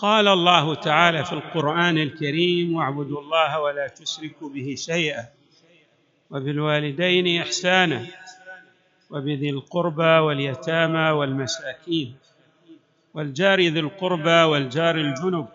[0.00, 5.24] قال الله تعالى في القرآن الكريم واعبدوا الله ولا تشركوا به شيئا
[6.30, 8.06] وبالوالدين إحسانا
[9.10, 12.16] وبذي القربى واليتامى والمساكين
[13.14, 15.48] والجار ذي القربى والجار الجنب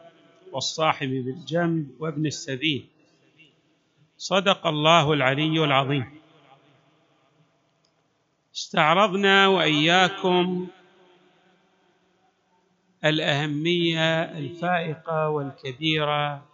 [0.51, 2.85] والصاحب بالجنب وابن السبيل.
[4.17, 6.05] صدق الله العلي العظيم.
[8.55, 10.67] استعرضنا وإياكم
[13.05, 16.45] الأهمية الفائقة والكبيرة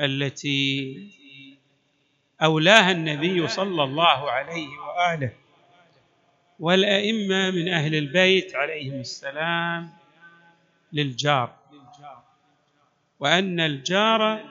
[0.00, 0.96] التي
[2.42, 5.32] أولاها النبي صلى الله عليه وآله
[6.60, 9.90] والأئمة من أهل البيت عليهم السلام
[10.92, 11.54] للجار
[13.20, 14.44] وأن الجار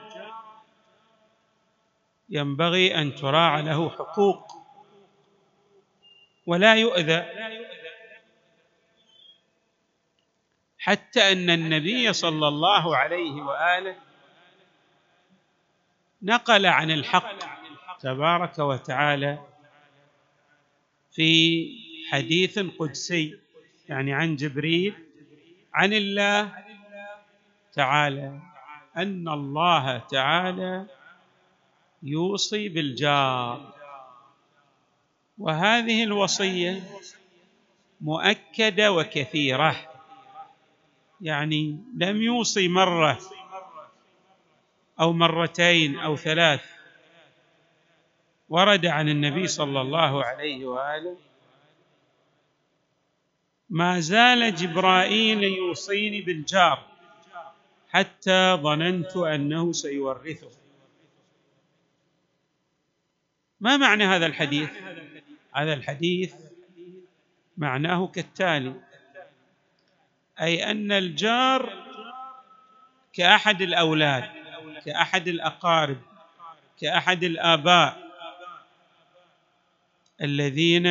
[2.30, 4.52] ينبغي أن تراعى له حقوق
[6.46, 7.24] ولا يؤذى
[10.82, 13.96] حتى أن النبي صلى الله عليه وآله
[16.22, 17.38] نقل عن الحق
[18.00, 19.38] تبارك وتعالى
[21.12, 21.68] في
[22.10, 23.38] حديث قدسي
[23.88, 24.94] يعني عن جبريل
[25.74, 26.52] عن الله
[27.72, 28.40] تعالى
[28.96, 30.86] أن الله تعالى
[32.02, 33.74] يوصي بالجار.
[35.38, 36.82] وهذه الوصية
[38.00, 39.91] مؤكدة وكثيرة.
[41.22, 43.20] يعني لم يوصي مرة
[45.00, 46.64] أو مرتين أو ثلاث
[48.48, 51.16] ورد عن النبي صلى الله عليه وآله
[53.70, 56.86] ما زال جبرائيل يوصيني بالجار
[57.88, 60.50] حتى ظننت أنه سيورثه.
[63.60, 64.70] ما معنى هذا الحديث؟
[65.52, 66.34] هذا الحديث
[67.56, 68.91] معناه كالتالي
[70.40, 71.72] أي أن الجار
[73.12, 74.30] كأحد الأولاد
[74.84, 76.00] كأحد الأقارب
[76.80, 78.02] كأحد الآباء
[80.22, 80.86] الذين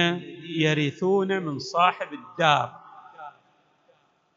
[0.55, 2.81] يرثون من صاحب الدار.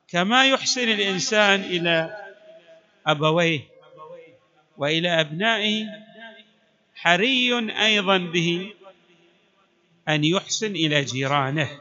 [0.08, 2.16] كما يحسن الإنسان إلى
[3.06, 3.60] أبويه
[4.76, 5.86] وإلى أبنائه
[6.94, 8.74] حري أيضا به
[10.08, 11.80] أن يحسن إلى جيرانه.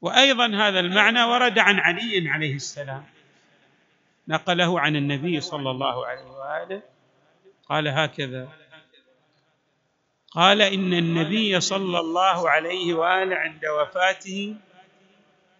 [0.00, 3.06] وأيضا هذا المعنى ورد عن علي عليه السلام.
[4.28, 6.82] نقله عن النبي صلى الله عليه وآله.
[7.68, 8.48] قال هكذا
[10.30, 14.56] قال إن النبي صلى الله عليه وآله عند وفاته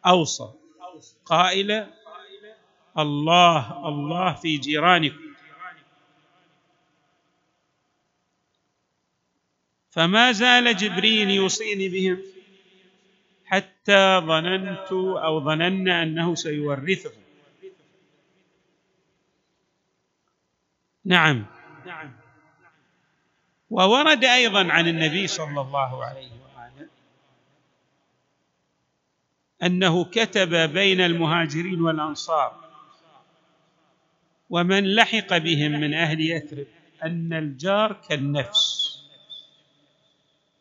[0.07, 0.53] أوصى.
[1.25, 1.87] قائلا
[2.99, 5.27] الله الله في جيرانكم.
[9.91, 12.36] فما زال جبريل يوصيني بهم.
[13.47, 17.13] حتى ظننت أو ظننا أنه سيورثه.
[21.05, 21.47] نعم.
[23.71, 26.89] وورد أيضا عن النبي صلى الله عليه وآله
[29.63, 32.67] أنه كتب بين المهاجرين والأنصار
[34.51, 36.67] ومن لحق بهم من أهل يثرب
[37.03, 38.97] أن الجار كالنفس.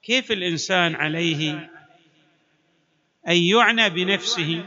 [0.03, 1.69] كيف الإنسان عليه
[3.28, 4.66] أن يعنى بنفسه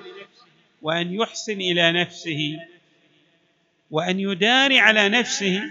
[0.82, 2.58] وأن يحسن إلى نفسه
[3.90, 5.62] وأن يداري على نفسه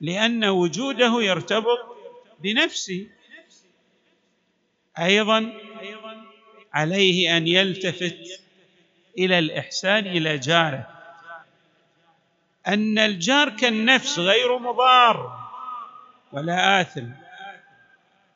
[0.00, 1.96] لأن وجوده يرتبط
[2.40, 3.06] بنفسه.
[4.98, 5.52] أيضا
[6.72, 8.40] عليه أن يلتفت
[9.18, 10.88] إلى الإحسان إلى جاره.
[12.68, 15.48] أن الجار كالنفس غير مضار
[16.32, 17.06] ولا آثم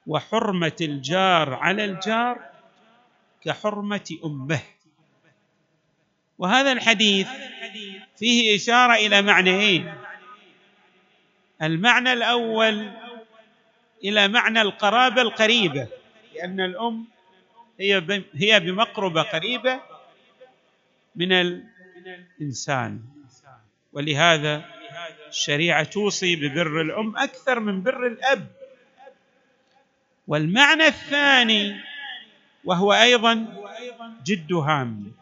[0.06, 2.55] وحرمة الجار على الجار
[3.46, 4.60] كحرمة أمه.
[6.38, 7.28] وهذا الحديث
[8.18, 9.94] فيه إشارة إلى معنيين
[11.62, 12.90] المعنى الأول
[14.04, 15.88] إلى معنى القرابة القريبة
[16.34, 17.04] لأن الأم
[17.80, 19.80] هي هي بمقربة قريبة
[21.16, 23.00] من الإنسان.
[23.92, 24.64] ولهذا
[25.28, 28.46] الشريعة توصي ببر الأم أكثر من بر الأب.
[30.26, 31.80] والمعنى الثاني
[32.66, 33.46] وهو أيضا
[34.24, 35.12] جد هام.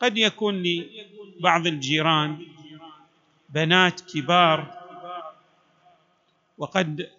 [0.00, 2.46] قد يكون لبعض الجيران
[3.48, 4.82] بنات كبار
[6.58, 7.10] وقد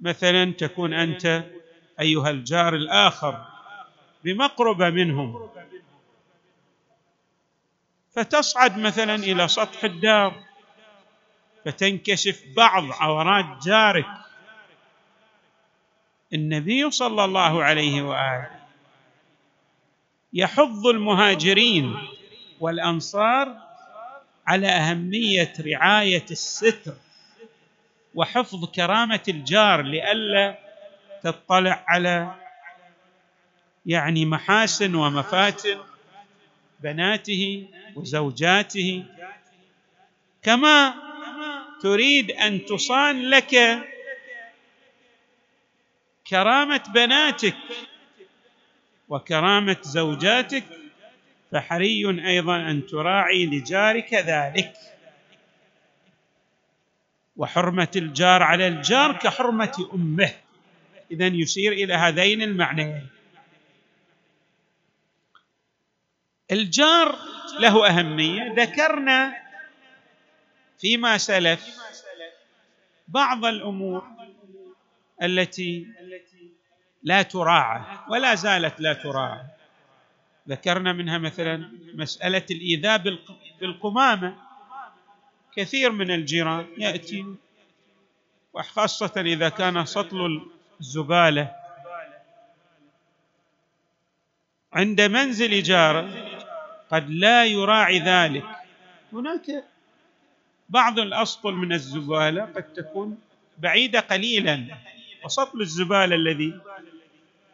[0.00, 1.44] مثلا تكون أنت
[2.00, 3.44] أيها الجار الآخر
[4.24, 5.48] بمقربة منهم.
[8.10, 10.44] فتصعد مثلا إلى سطح الدار
[11.64, 14.06] فتنكشف بعض عورات جارك.
[16.34, 18.50] النبي صلى الله عليه وآله
[20.32, 21.96] يحض المهاجرين
[22.60, 23.56] والأنصار
[24.46, 26.94] على أهمية رعاية الستر
[28.14, 30.58] وحفظ كرامة الجار لئلا
[31.22, 32.34] تطلع على
[33.86, 35.78] يعني محاسن ومفاتن
[36.80, 37.66] بناته
[37.96, 39.04] وزوجاته.
[40.42, 40.94] كما
[41.82, 43.54] تريد أن تصان لك
[46.28, 47.56] كرامة بناتك
[49.08, 50.64] وكرامة زوجاتك
[51.52, 54.74] فحري أيضا أن تراعي لجارك ذلك.
[57.36, 60.34] وحرمة الجار على الجار كحرمة أمه.
[61.10, 63.06] اذا يشير إلى هذين المعنيين.
[66.52, 67.18] الجار
[67.60, 68.52] له أهمية.
[68.56, 69.36] ذكرنا
[70.78, 71.78] فيما سلف
[73.08, 74.04] بعض الأمور
[75.22, 75.86] التي
[77.02, 79.40] لا تراعى ولا زالت لا تراعى.
[80.48, 83.02] ذكرنا منها مثلا مسألة الإيذاء
[83.60, 84.36] بالقمامة.
[85.56, 87.26] كثير من الجيران يأتي
[88.52, 90.50] وخاصة إذا كان سطل
[90.80, 91.52] الزبالة.
[94.72, 96.10] عند منزل جارة
[96.90, 98.44] قد لا يراعي ذلك.
[99.12, 99.64] هناك
[100.68, 103.18] بعض الأسطل من الزبالة قد تكون
[103.58, 104.66] بعيدة قليلا.
[105.24, 106.60] وسطل الزبالة الذي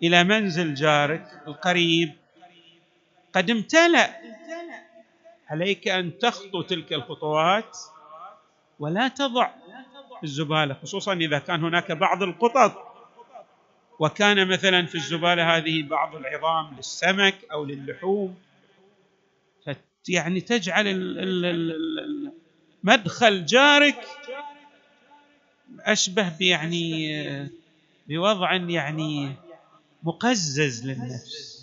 [0.03, 2.13] إلى منزل جارك القريب.
[3.33, 4.21] قد امتلأ
[5.49, 7.79] عليك أن تخطو تلك الخطوات
[8.79, 9.51] ولا تضع
[10.25, 12.95] الزبالة خصوصا إذا كان هناك بعض القطط.
[13.99, 18.37] وكان مثلا في الزبالة هذه بعض العظام للسمك أو للحوم.
[20.09, 20.87] يعني تجعل
[22.85, 24.05] مدخل جارك
[25.81, 27.51] أشبه بيعني
[28.09, 29.33] بوضع يعني
[30.03, 31.55] مقزز للنفس.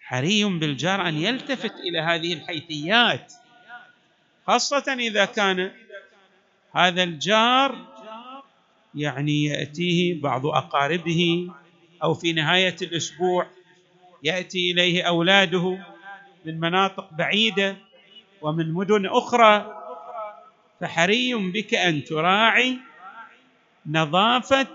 [0.00, 3.32] حري بالجار ان يلتفت إلى هذه الحيثيات
[4.46, 5.70] خاصة إذا كان
[6.74, 7.86] هذا الجار
[8.94, 11.50] يعني يأتيه بعض أقاربه
[12.02, 13.46] أو في نهاية الأسبوع
[14.22, 15.78] يأتي إليه أولاده
[16.44, 17.76] من مناطق بعيدة
[18.42, 19.77] ومن مدن أخرى.
[20.80, 22.78] فحري بك أن تراعي
[23.86, 24.66] نظافة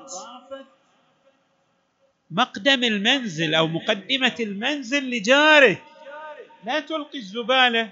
[2.31, 5.83] مقدم المنزل أو مقدمة المنزل لجارك
[6.65, 7.91] لا تلقي الزبالة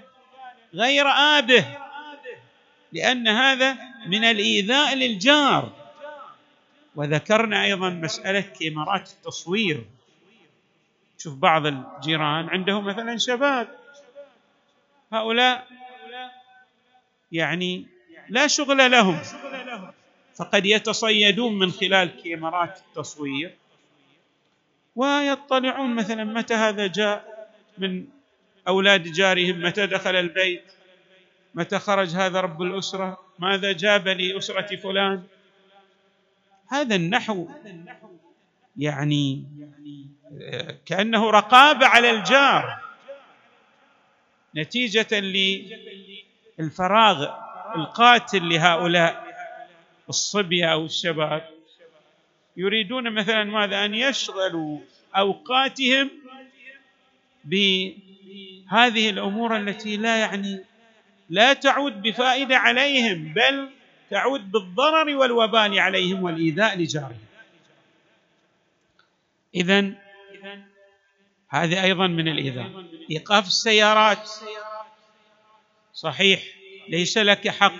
[0.74, 1.78] غير آبه
[2.92, 3.76] لأن هذا
[4.06, 5.72] من الإيذاء للجار.
[6.94, 9.84] وذكرنا أيضا مسألة كاميرات التصوير.
[11.18, 13.68] شوف بعض الجيران عندهم مثلا شباب
[15.12, 15.66] هؤلاء
[17.32, 17.86] يعني
[18.28, 19.18] لا شغل لهم.
[20.36, 23.54] فقد يتصيدون من خلال كاميرات التصوير
[24.96, 28.04] ويطلعون مثلا متى هذا جاء من
[28.68, 30.64] أولاد جارهم متى دخل البيت
[31.54, 35.22] متى خرج هذا رب الأسرة ماذا جاب لاسره فلان.
[36.68, 37.48] هذا النحو
[38.76, 39.44] يعني
[40.86, 42.78] كأنه رقابه على الجار
[44.56, 45.20] نتيجة
[46.58, 47.41] للفراغ.
[47.76, 49.32] القاتل لهؤلاء
[50.08, 51.48] الصبية أو الشباب.
[52.56, 54.78] يريدون مثلا ماذا؟ أن يشغلوا
[55.16, 56.10] أوقاتهم
[57.44, 60.64] بهذه الأمور التي لا يعني
[61.30, 63.70] لا تعود بفائدة عليهم بل
[64.10, 67.24] تعود بالضرر والوبال عليهم والإيذاء لجارهم.
[69.54, 69.92] اذا
[71.48, 72.84] هذه أيضا من الإيذاء.
[73.10, 74.30] إيقاف السيارات
[75.94, 76.42] صحيح.
[76.92, 77.72] ليس لك حق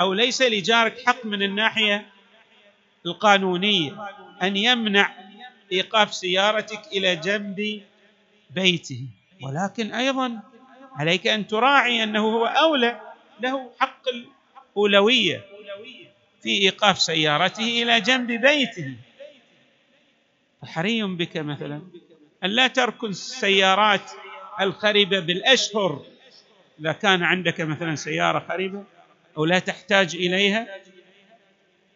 [0.00, 2.06] أو ليس لجارك حق من الناحية
[3.06, 3.92] القانونية
[4.42, 5.12] أن يمنع
[5.72, 7.82] إيقاف سيارتك إلى جنب
[8.50, 9.06] بيته.
[9.42, 10.40] ولكن أيضا
[10.96, 13.00] عليك أن تراعي أنه هو أولى
[13.40, 15.44] له حق الأولوية
[16.42, 18.94] في إيقاف سيارته إلى جنب بيته.
[20.62, 21.82] فحري بك مثلا
[22.44, 24.10] أن لا تركن السيارات
[24.60, 26.06] الخربة بالأشهر
[26.80, 28.84] إذا كان عندك مثلا سيارة خربة
[29.36, 30.66] أو لا تحتاج إليها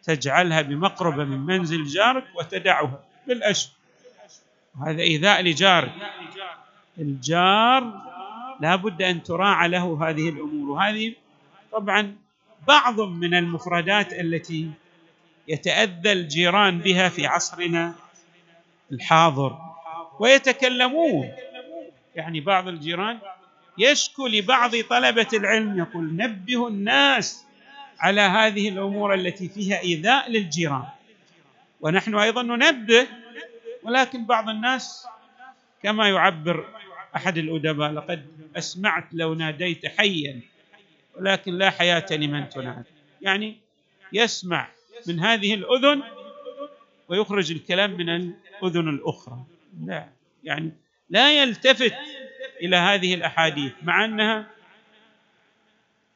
[0.03, 3.73] تجعلها بمقربة من منزل جارك وتدعها بالأشهر
[4.85, 5.91] هذا إيذاء لجارك.
[6.97, 8.01] الجار
[8.59, 10.69] لا بد أن تراعى له هذه الأمور.
[10.69, 11.15] وهذه
[11.71, 12.15] طبعا
[12.67, 14.71] بعض من المفردات التي
[15.47, 17.95] يتأذى الجيران بها في عصرنا
[18.91, 19.57] الحاضر
[20.19, 21.31] ويتكلمون.
[22.15, 23.19] يعني بعض الجيران
[23.79, 27.45] يشكو لبعض طلبة العلم يقول نبه الناس
[27.99, 30.87] على هذه الأمور التي فيها إيذاء للجيران.
[31.81, 33.07] ونحن أيضا ننبه
[33.83, 35.05] ولكن بعض الناس
[35.83, 36.65] كما يعبر
[37.15, 38.25] أحد الأدباء لقد
[38.57, 40.41] أسمعت لو ناديت حيا
[41.17, 42.89] ولكن لا حياة لمن تنادي.
[43.21, 43.57] يعني
[44.13, 44.67] يسمع
[45.07, 46.03] من هذه الأذن
[47.09, 49.43] ويخرج الكلام من الأذن الأخرى.
[49.85, 50.07] لا
[50.43, 50.71] يعني
[51.09, 51.93] لا يلتفت
[52.61, 54.47] إلى هذه الأحاديث مع أنها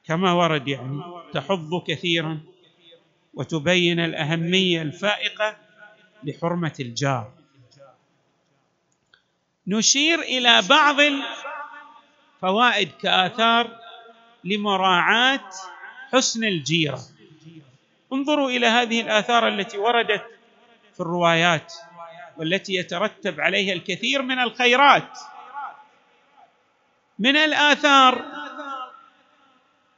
[0.06, 2.40] كما ورد يعني تحض كثيرا
[3.34, 5.58] وتبين الأهمية الفائقة
[6.24, 7.32] لحرمة الجار.
[9.68, 10.96] نشير إلى بعض
[12.42, 13.80] الفوائد كآثار
[14.44, 15.50] لمراعاة
[16.14, 17.02] حسن الجيرة.
[18.14, 20.26] انظروا إلى هذه الآثار التي وردت
[20.94, 21.74] في الروايات
[22.38, 25.20] والتي يترتب عليها الكثير من الخيرات.
[27.24, 28.26] من الآثار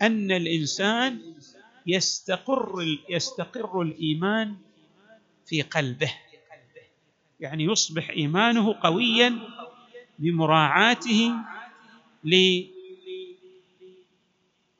[0.01, 1.33] أن الإنسان
[1.87, 4.55] يستقر يستقر الإيمان
[5.45, 6.13] في قلبه.
[7.39, 9.39] يعني يصبح إيمانه قويا
[10.19, 11.31] بمراعاته
[12.23, 12.63] ل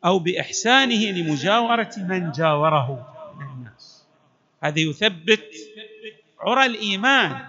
[0.06, 4.06] أو بإحسانه لمجاورة من جاوره من الناس.
[4.64, 5.50] هذا يثبت
[6.40, 7.46] عرى الإيمان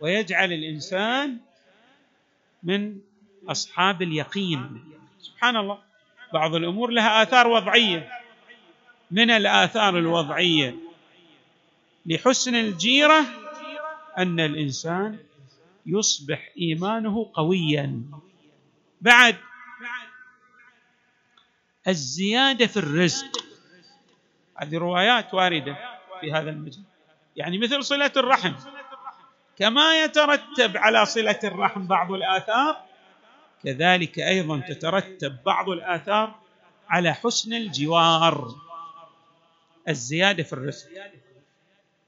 [0.00, 1.38] ويجعل الإنسان
[2.62, 2.98] من
[3.48, 4.84] أصحاب اليقين.
[5.20, 5.78] سبحان الله.
[6.32, 8.10] بعض الأمور لها آثار وضعية.
[9.10, 10.74] من الآثار الوضعية؟
[12.06, 13.24] لحسن الجيرة
[14.18, 15.18] أن الإنسان
[15.86, 18.02] يصبح إيمانه قويا.
[19.00, 19.36] بعد
[21.88, 23.44] الزيادة في الرزق.
[24.56, 25.76] هذه روايات واردة
[26.20, 26.84] في هذا المجال.
[27.36, 28.52] يعني مثل صلة الرحم.
[29.58, 32.87] كما يترتب على صلة الرحم بعض الآثار
[33.64, 36.40] كذلك أيضا تترتب بعض الآثار
[36.88, 38.54] على حسن الجوار
[39.88, 40.88] الزيادة في الرزق.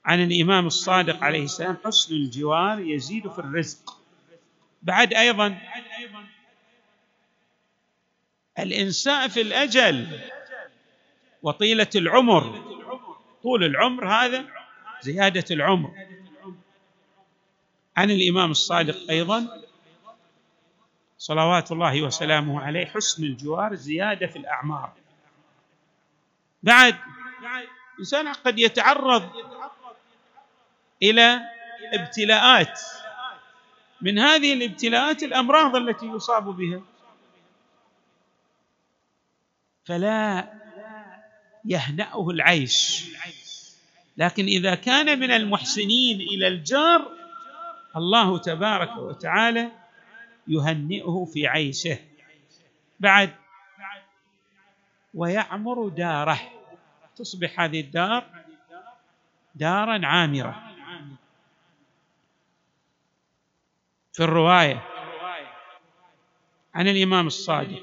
[0.04, 4.00] عن الإمام الصادق عليه السلام حسن الجوار يزيد في الرزق.
[4.82, 5.58] بعد أيضا
[8.58, 10.20] الإنساء في الأجل
[11.42, 12.70] وطيلة العمر.
[13.42, 14.44] طول العمر هذا
[15.02, 15.90] زيادة العمر.
[17.96, 19.62] عن الإمام الصادق أيضا
[21.20, 24.92] صلوات الله وسلامه عليه حسن الجوار زيادة في الأعمار.
[26.62, 26.96] بعد
[27.94, 29.30] الإنسان قد يتعرض
[31.02, 31.40] إلى
[31.94, 32.80] ابتلاءات.
[34.00, 36.80] من هذه الابتلاءات الأمراض التي يصاب بها.
[39.84, 40.52] فلا
[41.64, 43.04] يهنأه العيش.
[44.16, 47.12] لكن إذا كان من المحسنين إلى الجار
[47.96, 49.80] الله تبارك وتعالى
[50.50, 51.98] يهنئه في عيشه.
[53.00, 53.34] بعد
[55.14, 56.40] ويعمر داره.
[57.16, 58.26] تصبح هذه الدار
[59.54, 60.62] دارا عامرة.
[64.12, 64.82] في الرواية
[66.74, 67.82] عن الإمام الصادق.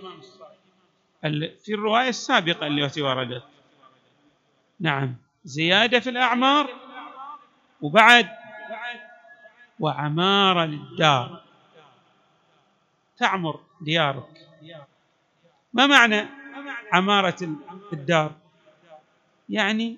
[1.63, 3.43] في الرواية السابقة التي وردت
[4.79, 5.15] نعم.
[5.43, 6.69] زيادة في الأعمار
[7.81, 8.29] وبعد
[9.79, 11.46] وعماره للدار
[13.17, 14.47] تعمر ديارك.
[15.73, 16.25] ما معنى
[16.93, 17.55] عمارة
[17.93, 18.35] الدار؟
[19.49, 19.97] يعني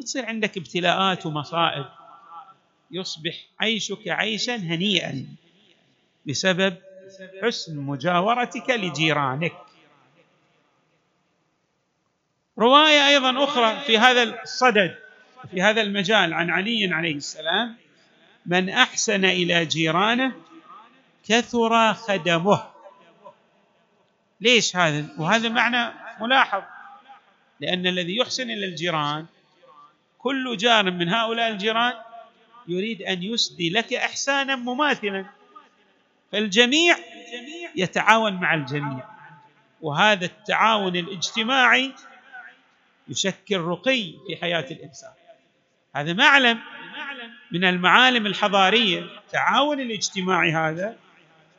[0.00, 1.86] تصير عندك ابتلاءات ومصائب.
[2.90, 5.26] يصبح عيشك عيشا هنيئا
[6.26, 6.76] بسبب
[7.42, 9.52] حسن مجاورتك لجيرانك.
[12.58, 14.98] رواية أيضا أخرى في هذا الصدد
[15.50, 17.76] في هذا المجال عن علي عليه السلام
[18.46, 20.32] من أحسن إلى جيرانه
[21.30, 22.62] كثر خدمه.
[24.40, 26.62] ليش هذا؟ وهذا معنى ملاحظ.
[27.60, 29.26] لأن الذي يحسن إلى الجيران
[30.18, 31.92] كل جار من هؤلاء الجيران
[32.68, 35.26] يريد أن يسدي لك إحسانا مماثلا.
[36.32, 36.96] فالجميع
[37.76, 39.04] يتعاون مع الجميع.
[39.80, 41.92] وهذا التعاون الاجتماعي
[43.08, 45.12] يشكل رقي في حياة الإنسان.
[45.96, 46.58] هذا معلم
[47.52, 49.00] من المعالم الحضارية.
[49.00, 50.96] التعاون الاجتماعي هذا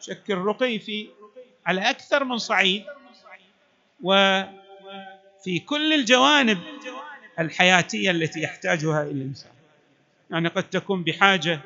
[0.01, 1.07] يشكل رقي في
[1.65, 2.83] على أكثر من صعيد
[4.01, 6.59] وفي كل الجوانب
[7.39, 9.51] الحياتية التي يحتاجها الإنسان.
[10.31, 11.59] يعني قد تكون بحاجة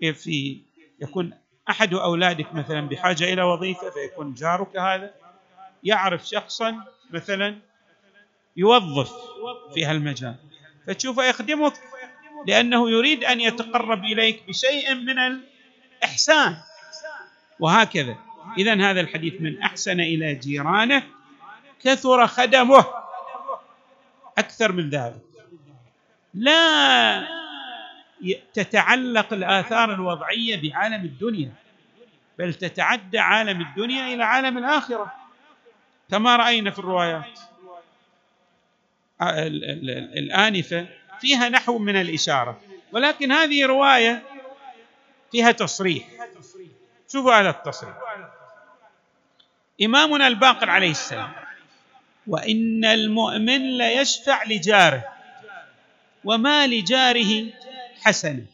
[0.00, 0.58] كيف في
[1.00, 1.38] يكون
[1.70, 5.14] أحد أولادك مثلا بحاجة إلى وظيفة فيكون جارك هذا
[5.84, 7.58] يعرف شخصا مثلا
[8.56, 9.12] يوظف
[9.74, 10.34] في هالمجال.
[10.86, 11.72] فتشوفه يخدمك
[12.46, 16.56] لأنه يريد أن يتقرب إليك بشيء من الإحسان.
[17.60, 18.16] وهكذا.
[18.58, 21.02] اذا هذا الحديث من أحسن إلى جيرانه
[21.82, 22.84] كثر خدمه
[24.38, 25.20] أكثر من ذلك.
[26.34, 27.28] لا
[28.54, 31.52] تتعلق الآثار الوضعية بعالم الدنيا
[32.38, 35.12] بل تتعدى عالم الدنيا إلى عالم الآخرة.
[36.10, 37.40] كما رأينا في الروايات.
[40.16, 40.86] الآنفة
[41.20, 42.60] فيها نحو من الإشارة
[42.92, 44.22] ولكن هذه رواية
[45.32, 46.04] فيها تصريح.
[47.14, 47.94] شوفوا هذا التصريح.
[49.82, 51.32] إمامنا الباقر عليه السلام
[52.26, 55.04] وإن المؤمن ليشفع لجاره
[56.24, 57.52] وما لجاره
[58.02, 58.46] حسنه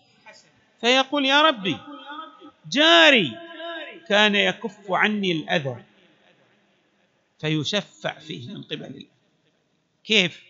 [0.81, 1.79] فيقول يا ربي
[2.71, 3.38] جاري
[4.09, 5.76] كان يكف عني الأذى
[7.38, 9.07] فيشفع فيه من قبل الله.
[10.05, 10.43] كيف؟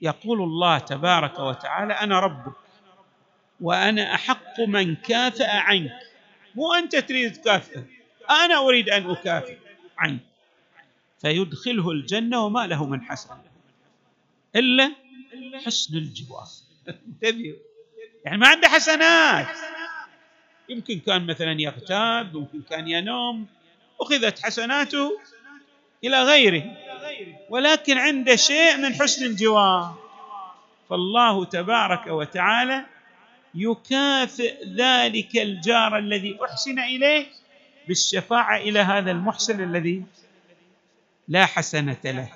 [0.00, 2.56] يقول الله تبارك وتعالى أنا ربك
[3.60, 6.05] وأنا أحق من كافأ عنك.
[6.56, 7.84] مو أنت تريد تكافئه
[8.30, 9.56] أنا أريد أن اكافئ
[9.98, 10.20] عنك.
[11.20, 13.36] فيدخله الجنة وما له من حسن.
[14.56, 14.92] إلا
[15.66, 16.46] حسن الجوار.
[16.88, 17.56] انتبهوا.
[18.24, 19.46] يعني ما عنده حسنات.
[20.68, 23.46] يمكن كان مثلا يغتاب يمكن كان ينوم.
[24.00, 25.20] أخذت حسناته
[26.04, 26.76] إلى غيره.
[27.48, 29.98] ولكن عنده شيء من حسن الجوار.
[30.90, 32.86] فالله تبارك وتعالى
[33.56, 37.26] يكافئ ذلك الجار الذي أحسن إليه
[37.88, 40.02] بالشفاعة إلى هذا المحسن الذي
[41.28, 42.32] لا حسنة له.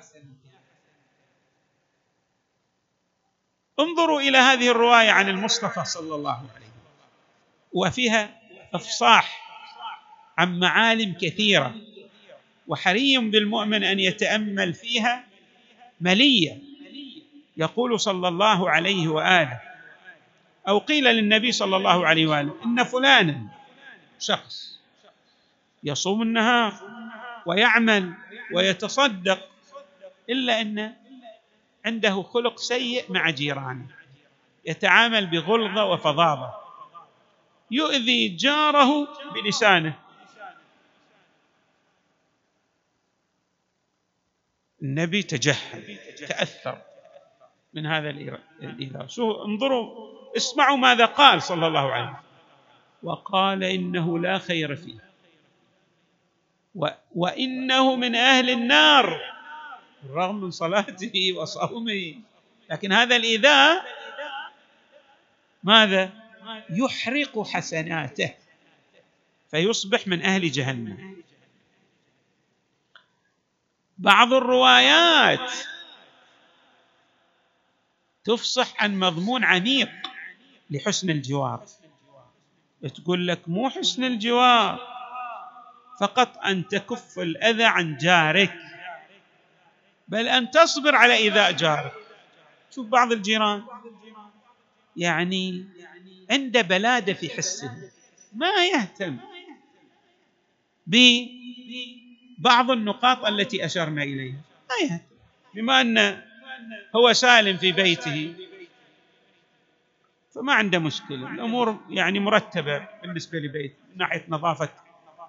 [3.79, 6.61] انظروا إلى هذه الرواية عن المصطفى صلى الله عليه وسلم.
[7.73, 8.41] وفيها
[8.73, 9.41] إفصاح
[10.37, 11.75] عن معالم كثيرة
[12.67, 15.27] وحري بالمؤمن أن يتأمل فيها
[16.01, 16.57] ملية.
[17.57, 19.70] يقول صلى الله عليه وآله
[20.67, 23.47] أو قيل للنبي صلى الله عليه وآله إن فلانا
[24.19, 24.79] شخص
[25.83, 26.73] يصوم النهار
[27.45, 28.13] ويعمل
[28.53, 29.49] ويتصدق
[30.29, 30.93] إلا أن
[31.85, 33.87] عنده خلق سيء مع جيرانه
[34.65, 36.53] يتعامل بغلظة وفظاظة
[37.71, 39.99] يؤذي جاره بلسانه.
[44.81, 45.97] النبي تجهل
[46.27, 46.81] تأثر
[47.73, 49.07] من هذا الإيذاء.
[49.45, 52.21] انظروا اسمعوا ماذا قال صلى الله عليه وسلم.
[53.03, 54.99] وقال إنه لا خير فيه
[56.75, 59.21] و وإنه من أهل النار.
[60.09, 62.15] رغم من صلاته وصومه.
[62.69, 63.85] لكن هذا الإيذاء
[65.63, 66.09] ماذا؟
[66.69, 68.33] يحرق حسناته.
[69.51, 71.15] فيصبح من أهل جهنم.
[73.97, 75.51] بعض الروايات
[78.23, 80.10] تفصح عن مضمون عميق.
[80.71, 81.65] لحسن الجوار.
[82.95, 84.79] تقول لك مو حسن الجوار
[85.99, 88.53] فقط أن تكف الأذى عن جارك
[90.07, 91.93] بل أن تصبر على إيذاء جارك.
[92.75, 93.63] شوف بعض الجيران
[94.97, 95.65] يعني
[96.31, 97.71] عنده بلاده في حسه
[98.33, 99.17] ما يهتم
[100.87, 104.41] ببعض النقاط التي أشرنا إليها.
[104.69, 105.05] ما يهتم
[105.55, 106.21] بما أن
[106.95, 108.33] هو سالم في بيته.
[110.35, 111.31] فما عنده مشكلة.
[111.31, 114.69] الأمور يعني مرتبة بالنسبة لبيته من ناحية نظافة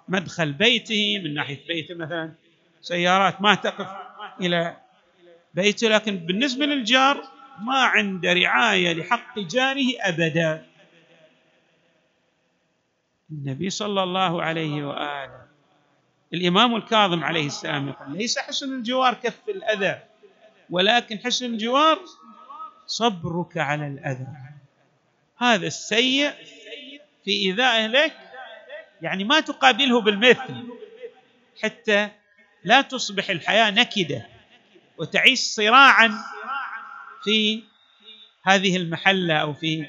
[0.07, 2.33] مدخل بيته من ناحية بيته مثلا.
[2.81, 3.87] سيارات ما تقف
[4.41, 4.77] إلى
[5.53, 7.23] بيته لكن بالنسبة للجار
[7.61, 10.65] ما عنده رعاية لحق جاره ابدا.
[13.31, 15.43] النبي صلى الله عليه وآله
[16.33, 19.99] الإمام الكاظم عليه السلام يقول ليس حسن الجوار كف الأذى
[20.69, 21.99] ولكن حسن الجوار
[22.87, 24.27] صبرك على الأذى.
[25.37, 26.31] هذا السيء
[27.25, 28.13] في إيذائه لك
[29.01, 30.67] يعني ما تقابله بالمثل
[31.63, 32.09] حتى
[32.63, 34.27] لا تصبح الحياة نكدة
[34.97, 36.11] وتعيش صراعا
[37.23, 37.63] في
[38.43, 39.85] هذه المحلة أو في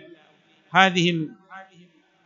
[0.71, 1.29] هذه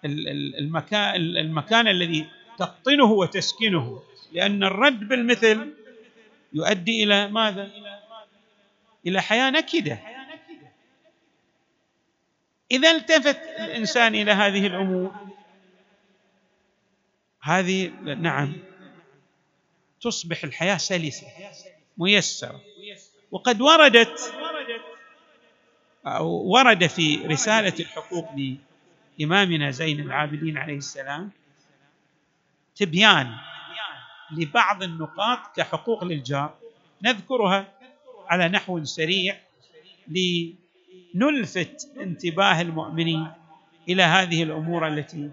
[0.05, 2.27] المكان المكان الذي
[2.59, 4.03] تقطنه وتسكنه
[4.33, 5.75] لأن الرد بالمثل
[6.53, 7.71] يؤدي إلى ماذا؟
[9.07, 9.99] إلى حياة نكدة
[12.71, 15.15] إذا التفت الإنسان إلى هذه الأمور.
[17.43, 18.57] هذه نعم.
[20.01, 21.27] تصبح الحياة سلسة
[21.99, 22.61] ميسرة.
[23.31, 24.35] وقد وردت
[26.07, 28.29] أو ورد في رسالة الحقوق
[29.23, 31.31] امامنا زين العابدين عليه السلام
[32.77, 33.35] تبيان
[34.31, 36.59] لبعض النقاط كحقوق للجار.
[37.03, 37.73] نذكرها
[38.29, 39.41] على نحو سريع
[41.15, 43.33] لنلفت انتباه المؤمنين
[43.89, 45.31] إلى هذه الأمور التي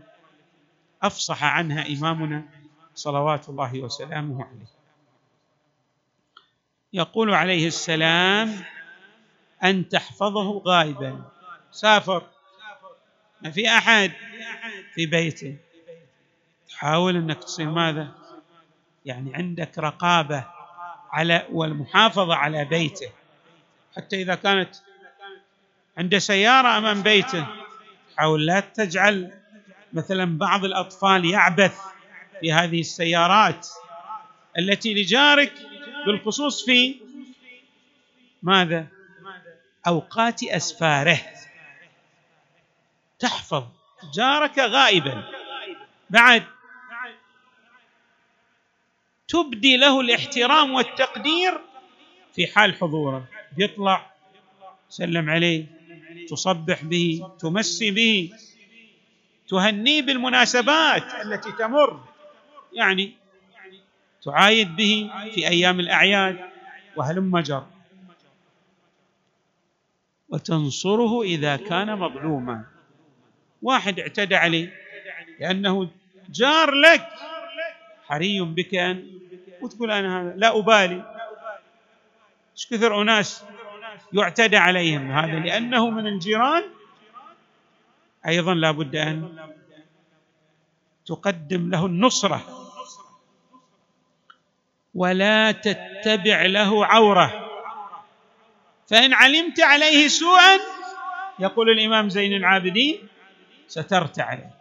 [1.04, 2.44] أفصح عنها إمامنا
[2.96, 4.76] صلوات الله وسلامه عليه.
[6.94, 8.64] يقول عليه السلام
[9.64, 11.32] أن تحفظه غائبا.
[11.72, 12.24] سافر.
[13.42, 14.12] ما في أحد
[14.94, 15.58] في بيته.
[16.70, 18.12] تحاول إنك تصير ماذا؟
[19.06, 20.46] يعني عندك رقابة
[21.12, 23.10] على والمحافظة على بيته.
[23.96, 24.76] حتى إذا كانت
[25.98, 27.48] عنده سيارة أمام بيته.
[28.18, 29.32] حاول لا تجعل
[29.94, 31.80] مثلا بعض الأطفال يعبث
[32.40, 33.68] في هذه السيارات
[34.60, 35.54] التي لجارك
[36.06, 36.96] بالخصوص في
[38.44, 38.88] ماذا؟
[39.88, 41.22] أوقات أسفاره.
[43.20, 43.64] تحفظ.
[44.14, 45.24] جارك غائبا.
[46.10, 46.44] بعد
[49.28, 51.60] تبدي له الاحترام والتقدير
[52.36, 53.28] في حال حضوره.
[53.58, 54.12] يطلع.
[54.90, 55.75] سلم عليه.
[56.30, 58.32] تصبح به تمسي به
[59.48, 62.04] تهنيه بالمناسبات التي تمر.
[62.74, 63.14] يعني
[64.24, 66.40] تعايد به في أيام الأعياد
[66.96, 67.66] وهلم جر.
[70.30, 72.64] وتنصره إذا كان مظلوما.
[73.62, 74.74] واحد اعتدى عليه
[75.40, 75.90] لأنه
[76.30, 77.08] جار لك.
[78.08, 79.20] حري بك أن
[79.62, 81.16] وتقول أنا هذا لا أبالي.
[82.56, 83.44] إيش كثر أناس
[84.16, 86.64] يعتدى عليهم هذا لأنه من الجيران.
[88.28, 89.50] أيضا لا بد أن
[91.06, 92.72] تقدم له النصرة.
[94.94, 97.52] ولا تتبع له عورة.
[98.90, 100.60] فإن علمت عليه سوءا
[101.40, 103.08] يقول الإمام زين العابدين
[103.68, 104.52] سترت عليه.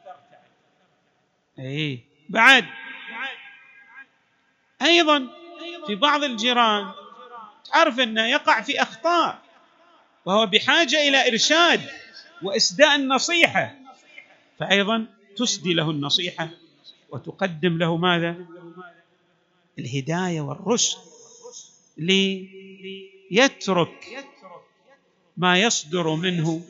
[1.58, 2.64] اي بعد.
[4.82, 5.28] أيضا
[5.86, 6.92] في بعض الجيران
[7.72, 9.43] تعرف أنه يقع في أخطاء.
[10.24, 11.80] وهو بحاجة إلى إرشاد
[12.42, 13.74] وإسداء النصيحة.
[14.58, 15.06] فايضا
[15.36, 16.48] تسدي له النصيحة
[17.10, 18.36] وتقدم له ماذا؟
[19.78, 20.98] الهداية والرشد
[23.30, 24.24] ليترك
[25.36, 26.62] ما يصدر منه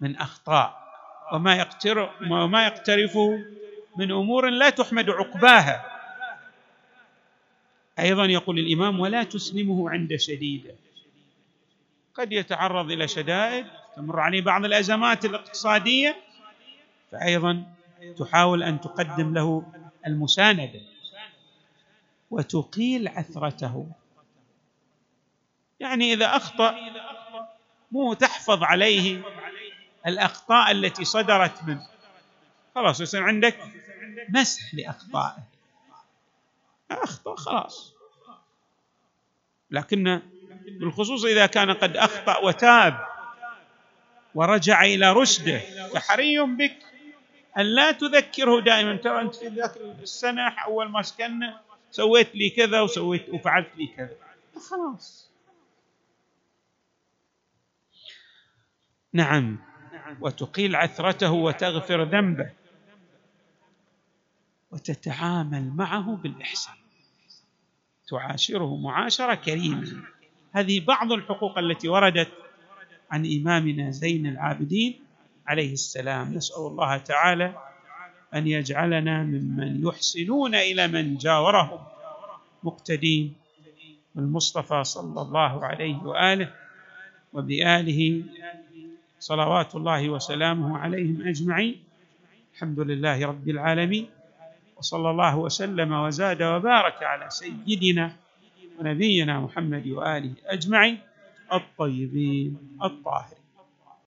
[0.00, 0.82] من أخطاء
[1.32, 3.44] وما يقترف وما يقترفه
[3.96, 5.84] من أمور لا تحمد عقباها.
[7.98, 10.74] أيضا يقول الإمام ولا تسلمه عند شديده.
[12.14, 16.16] قد يتعرض إلى شدائد تمر عليه بعض الأزمات الاقتصادية
[17.12, 17.64] فايضا
[18.18, 19.72] تحاول أن تقدم له
[20.06, 20.80] المساندة
[22.30, 23.86] وتقيل عثرته.
[25.80, 26.76] يعني إذا أخطأ
[27.92, 29.22] مو تحفظ عليه
[30.06, 31.88] الأخطاء التي صدرت منه.
[32.74, 33.58] خلاص يصير عندك
[34.28, 35.42] مسح لأخطائه.
[36.90, 37.94] أخطأ خلاص.
[39.70, 40.22] لكن
[40.66, 43.06] بالخصوص إذا كان قد أخطأ وتاب
[44.34, 45.58] ورجع إلى رشده.
[45.94, 46.76] فحري بك
[47.58, 48.96] أن لا تذكره دائما.
[48.96, 54.16] ترى أنت في ذاك السنة أول ما سكننا سويت لي كذا وسويت وفعلت لي كذا.
[54.70, 55.30] خلاص.
[59.12, 59.58] نعم.
[60.20, 62.50] وتقيل عثرته وتغفر ذنبه.
[64.70, 66.74] وتتعامل معه بالإحسان.
[68.08, 70.02] تعاشره معاشرة كريمة.
[70.52, 72.28] هذه بعض الحقوق التي وردت
[73.10, 75.00] عن إمامنا زين العابدين
[75.46, 76.34] عليه السلام.
[76.34, 77.54] نسأل الله تعالى
[78.34, 81.80] أن يجعلنا ممن يحسنون إلى من جاورهم
[82.62, 83.34] مقتدين
[84.14, 86.48] بالمصطفى صلى الله عليه وآله
[87.32, 88.22] وبآله
[89.20, 91.76] صلوات الله وسلامه عليهم أجمعين.
[92.54, 94.06] الحمد لله رب العالمين
[94.76, 98.12] وصلى الله وسلم وزاد وبارك على سيدنا
[98.78, 100.98] ونبينا محمد وآله أجمعين
[101.52, 103.41] الطيبين الطاهرين.